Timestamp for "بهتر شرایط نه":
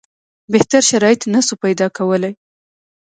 0.53-1.41